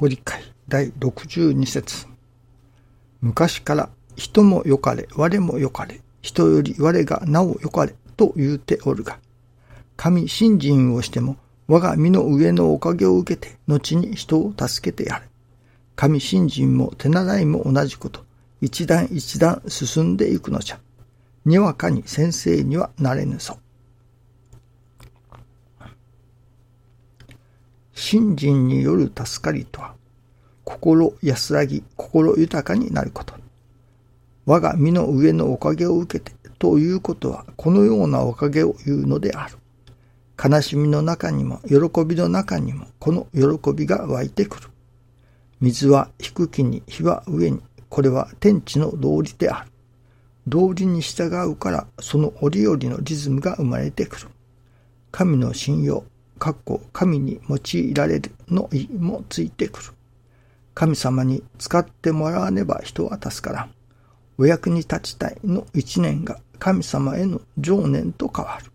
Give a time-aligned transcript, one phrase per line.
[0.00, 2.06] ご理解第62節
[3.20, 9.18] 昔から人もよかれ、我もよかれ、人より我がなおよかれ、と言うておるが、
[9.98, 11.36] 神信心をしても、
[11.68, 15.28] 我が身の上のおかげを受けて、後に人を助けてやれ。
[15.96, 18.24] 神信心も手習いも同じこと、
[18.62, 20.80] 一段一段進んでいくのじゃ。
[21.44, 23.58] にわかに先生にはなれぬぞ。
[28.00, 29.94] 信心による助かりとは、
[30.64, 33.34] 心安らぎ、心豊かになること。
[34.46, 39.58] 我が身の上のおかげを受けてということは、このようなおかげを言うのである。
[40.42, 41.76] 悲しみの中にも、喜
[42.06, 44.68] びの中にも、この喜びが湧いてくる。
[45.60, 49.70] 水は低きに、火は上に、これは天地の道理である。
[50.48, 54.28] 道理に従うから、その折々のリズムが生まれてくる。
[55.12, 56.04] 神の信用、
[56.40, 59.90] かっこ神に用いられるの意もついてくる。
[60.74, 63.74] 神様に使ってもらわねば人は助からん。
[64.38, 68.72] お役に立ちたいの一年が神様への情念と変わる。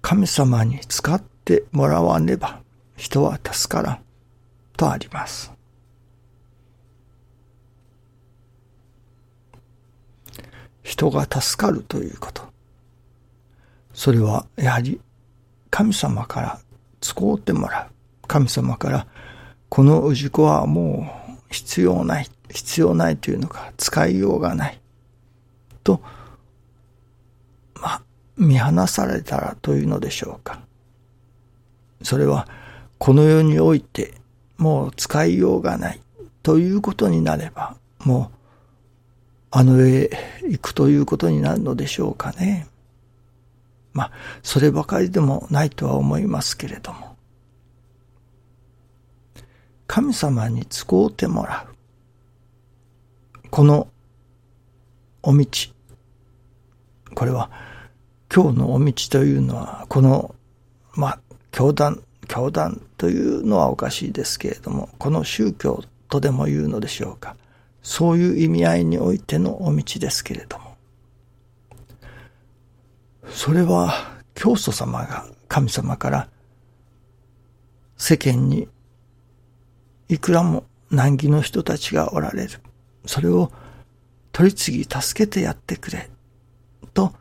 [0.00, 2.62] 神様に使ってもらわねば
[2.96, 4.00] 人は助からん
[4.74, 5.57] とあります。
[10.88, 12.42] 人が助かるということ。
[13.92, 14.98] それはやはり
[15.68, 16.60] 神様から
[17.02, 18.26] 使うてもらう。
[18.26, 19.06] 神様から
[19.68, 21.06] この氏子はも
[21.50, 22.28] う必要ない。
[22.48, 24.80] 必要ないというのか使いようがない。
[25.84, 26.00] と、
[27.74, 28.02] まあ、
[28.38, 30.58] 見放されたらというのでしょうか。
[32.02, 32.48] それは
[32.96, 34.14] この世において
[34.56, 36.00] もう使いようがない
[36.42, 38.37] ということになれば、もう
[39.50, 40.10] あの世へ
[40.42, 42.68] 行くということになるのでしょうかね。
[43.92, 47.16] まあ、そればかりでもないとは思いますけれども。
[49.86, 53.48] 神様に使うてもらう。
[53.50, 53.88] この
[55.22, 55.46] お道。
[57.14, 57.50] これは、
[58.32, 60.34] 今日のお道というのは、この、
[60.94, 61.20] まあ、
[61.50, 67.34] 教団、教団というのはおかしいですけれども、この宗教とでも言うのでしょうか。
[67.82, 70.76] そういう意味合いにおいてのお道ですけれども。
[73.30, 76.28] それは教祖様が神様から
[77.96, 78.68] 世間に
[80.08, 82.60] いくらも難儀の人たちがおられる。
[83.06, 83.52] それを
[84.32, 86.10] 取り次ぎ助けてやってくれ。
[86.94, 87.12] と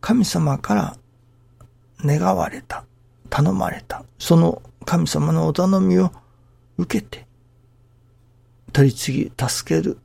[0.00, 0.96] 神様から
[2.04, 2.84] 願われた。
[3.30, 4.04] 頼まれた。
[4.18, 6.12] その神様のお頼みを
[6.76, 7.26] 受けて
[8.72, 9.98] 取り次ぎ助ける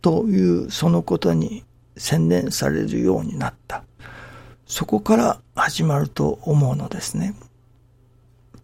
[0.00, 1.64] というそのことに
[1.96, 3.84] 専念されるようになった。
[4.66, 7.34] そこから始まると思うのですね。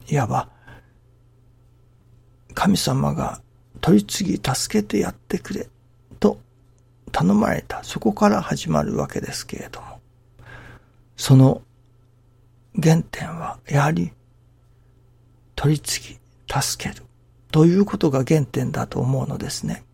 [0.08, 0.48] いわば、
[2.54, 3.40] 神様が
[3.80, 5.68] 取り次ぎ助けてやってくれ
[6.18, 6.40] と
[7.12, 7.84] 頼まれた。
[7.84, 10.00] そこから始まるわけですけれども、
[11.16, 11.62] その
[12.80, 14.12] 原点はやはり
[15.56, 17.04] 取り次ぎ助ける
[17.50, 19.84] ということが原点だと思うのですね。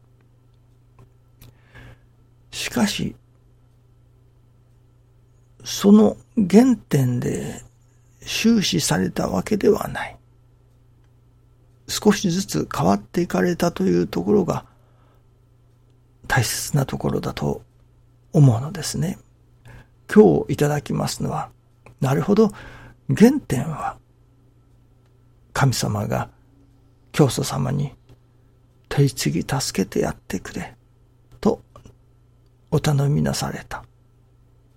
[2.51, 3.17] しかし、
[5.65, 7.63] その原点で
[8.25, 10.17] 終始されたわけではない。
[11.89, 14.65] 少しずつ変わっていかれたというところが
[16.27, 17.63] 大切なところだと
[18.33, 19.19] 思うのですね。
[20.13, 21.51] 今日いただきますのは、
[22.01, 22.51] なるほど、
[23.15, 23.97] 原点は
[25.53, 26.31] 神様が
[27.15, 27.93] 教祖様に
[28.89, 30.75] 取り次ぎ助けてやってくれ
[31.41, 31.63] と
[32.73, 33.85] お頼みなされた。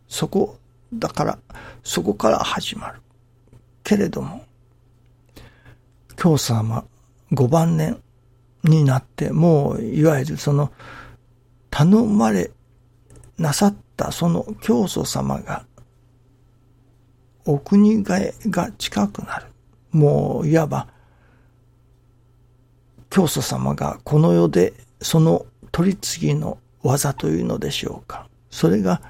[0.08, 0.60] そこ、
[0.94, 1.40] だから、
[1.84, 3.02] そこから始まる。
[3.84, 4.46] けれども、
[6.16, 6.86] 教祖様
[7.32, 8.02] 5番年
[8.64, 10.72] になって、もう、いわゆるその、
[11.72, 12.52] 頼まれ
[13.40, 15.66] なさったその教祖様が、
[17.46, 19.48] お国替えが近くなる。
[19.92, 20.88] もう、いわば、
[23.10, 28.28] 教祖様がこの世でその取り次ぎの技というのでしょうか。
[28.50, 29.02] それが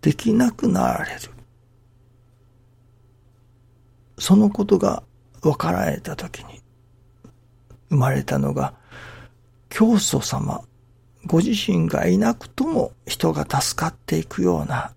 [0.00, 1.20] できなくなられる。
[4.18, 5.02] そのことが
[5.42, 6.62] 分かられたときに、
[7.90, 8.74] 生まれたのが、
[9.68, 10.62] 教祖様、
[11.26, 14.94] ご自身がいなくとも人が助かっていくような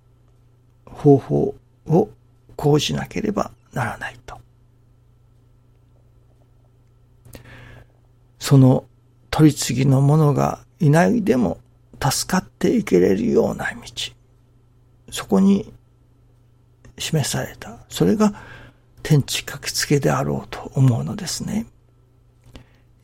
[0.86, 1.56] 方法
[1.88, 2.10] を
[2.56, 4.40] 講じなければならないと。
[8.50, 8.86] その
[9.30, 11.60] 取り次ぎの者がいないでも
[12.01, 13.81] 助かっていけれるような道。
[15.12, 15.72] そこに
[16.98, 17.78] 示された。
[17.90, 18.34] それが
[19.04, 21.68] 天地書きつけであろうと思うのですね。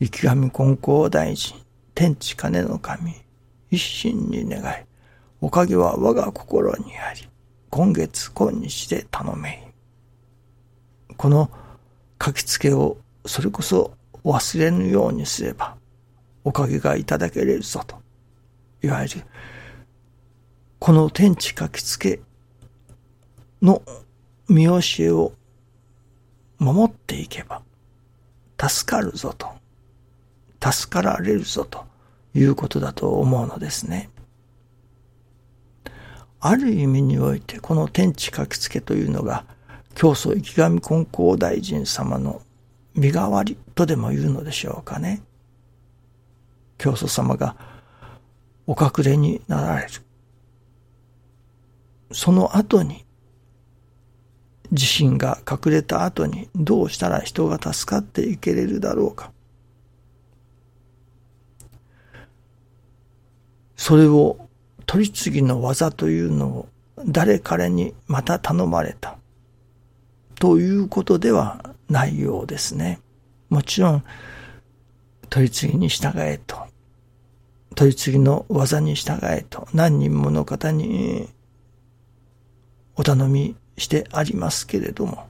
[0.00, 1.56] 生神金光大臣、
[1.94, 3.14] 天地金の神、
[3.70, 4.84] 一心に願い、
[5.40, 7.28] おかげは我が心にあり、
[7.70, 9.64] 今月今日で頼め
[11.08, 11.14] い。
[11.16, 11.48] この
[12.20, 13.96] 書きつけをそれこそ
[14.26, 15.76] 忘れぬようにすれば、
[16.42, 17.96] おかげがいただけれるぞと。
[18.82, 19.22] いわゆる、
[20.80, 22.20] この天地書きつけ
[23.62, 23.82] の
[24.48, 25.32] 見教えを
[26.58, 27.62] 守っていけば、
[28.60, 29.46] 助かるぞと、
[30.72, 31.84] 助かられるぞと
[32.34, 34.10] いうことだと思うのですね。
[36.40, 39.44] ある意味において、この天地書きつけというのが、
[39.94, 42.42] 教祖生神金光大臣様の
[42.96, 45.22] 身代わりとでも言うのでしょうかね。
[46.78, 47.56] 教祖様が
[48.66, 49.88] お隠れになられる。
[52.12, 53.04] その後に、
[54.72, 59.30] 地震が隠れた後にどうしたら人が助かっていけれるだろうか。
[63.76, 64.48] それを
[64.86, 66.68] 取り次ぎの技というのを
[67.06, 69.18] 誰彼にまた頼まれた。
[70.38, 73.00] ということではないようですね。
[73.48, 74.04] もちろん、
[75.28, 76.56] 取り次ぎに従えと、
[77.74, 81.28] 取り次ぎの技に従えと、何人もの方に
[82.96, 85.28] お頼みしてありますけれども、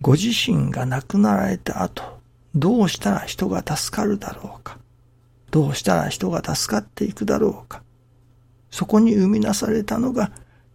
[0.00, 2.20] ご自身が亡くなられた後、
[2.54, 4.78] どうしたら人が助かるだろうか。
[5.50, 7.82] どうしたら人が助かっていくだろうか。
[8.70, 10.30] そこに生み出されたのが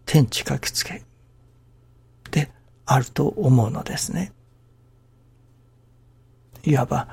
[0.06, 1.02] 天地書きつけ
[2.30, 2.50] で
[2.86, 4.32] あると思うのですね。
[6.64, 7.08] いわば、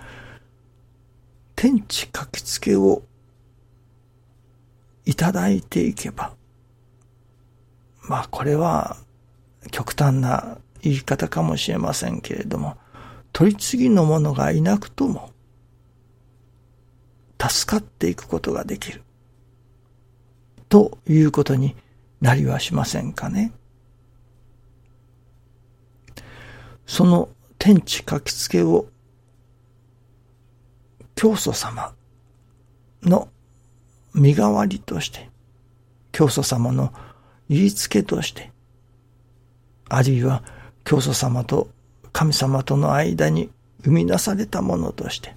[1.56, 3.04] 天地書きつけを
[5.06, 6.34] いただいていけば、
[8.08, 8.98] まあこれは
[9.72, 12.78] 極端な言い方かもしれませんけれども、
[13.34, 15.32] 取り次ぎの者がいなくとも、
[17.42, 19.04] 助かっていくことができる。
[20.68, 21.76] ということに
[22.22, 23.52] なりはしませんかね。
[26.86, 28.88] その天地書きつけを
[31.16, 31.94] 教祖様
[33.04, 33.30] の
[34.14, 35.30] 身代わりとして、
[36.12, 36.94] 教祖様の
[37.50, 38.52] 言いつけとして、
[39.88, 40.44] あるいは
[40.84, 41.70] 教祖様と
[42.12, 43.50] 神様との間に
[43.84, 45.36] 生み出されたものとして、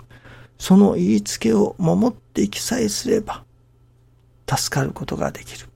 [0.58, 3.44] その言いつけを守っていきさえすれば、
[4.48, 5.71] 助かることができる。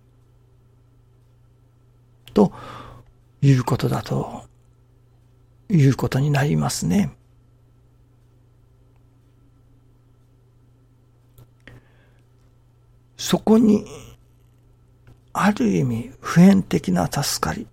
[2.36, 2.52] と
[3.40, 4.42] いうことだと、
[5.70, 7.16] いうことになりますね。
[13.16, 13.86] そこに、
[15.32, 17.66] ある意味普遍的な助かり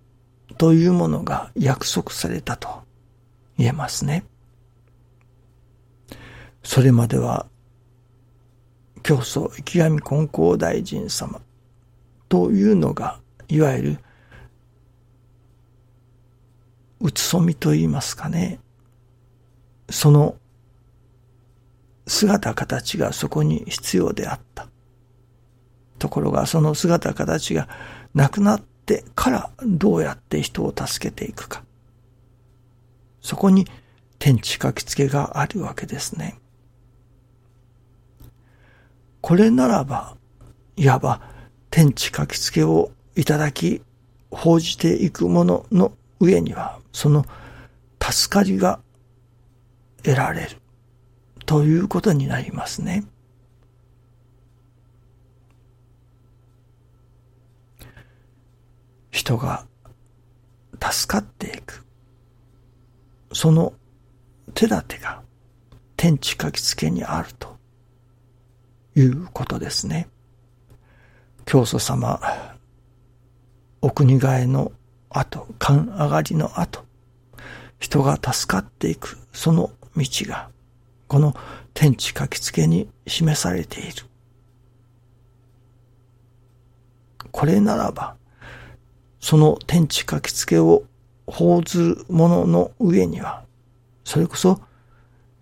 [0.56, 2.68] というものが約束されたと
[3.58, 4.24] 言えますね。
[6.62, 7.46] それまでは、
[9.02, 11.42] 教祖生き神金光大臣様
[12.30, 13.98] というのが、いわゆる、
[17.00, 18.60] うつそみと言いますかね。
[19.90, 20.36] その
[22.06, 24.68] 姿形がそこに必要であった。
[25.98, 27.68] ところがその姿形が
[28.14, 31.64] なくなってからどうやって人を助けていくか。
[33.20, 33.66] そこに
[34.18, 36.38] 天地書きつけがあるわけですね。
[39.20, 40.16] これならば、
[40.76, 41.22] いわば
[41.70, 43.80] 天地書きつけをいただき、
[44.30, 45.92] 報じていくものの
[46.24, 47.24] 上には、その
[48.00, 48.80] 助かりが
[50.02, 50.56] 得られる
[51.46, 53.04] ということになりますね。
[59.10, 59.66] 人が
[60.80, 61.84] 助かっていく。
[63.32, 63.72] その
[64.54, 65.22] 手立てが
[65.96, 67.56] 天地書きつけにあると
[68.94, 70.08] いうことですね。
[71.46, 72.20] 教祖様、
[73.80, 74.72] お国替えの
[75.14, 76.84] 後、勘上がりの後、
[77.78, 80.50] 人が助かっていくその道が、
[81.06, 81.34] この
[81.72, 84.04] 天地書きつけに示されている。
[87.30, 88.16] これならば、
[89.20, 90.84] その天地書きつけを
[91.26, 93.44] 報ずるものの上には、
[94.04, 94.60] それこそ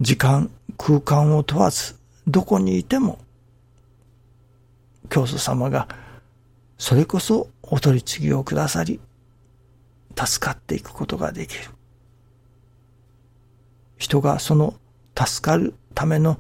[0.01, 3.19] 時間、空間を問わず、どこにいても
[5.09, 5.89] 教祖様が、
[6.79, 9.01] それこそお取り次ぎをくださり、
[10.17, 11.65] 助かっていくことができる。
[13.97, 14.75] 人がその
[15.17, 16.39] 助かるための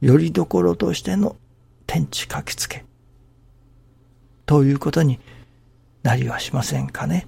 [0.00, 1.36] よりどころとしての
[1.86, 2.84] 天地書きつけ。
[4.46, 5.18] ということに
[6.02, 7.26] なりはしませんかね。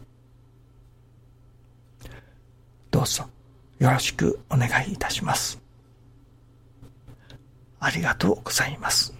[2.90, 3.24] どうぞ
[3.78, 5.60] よろしくお願いいたします。
[7.78, 9.19] ありがとうございます。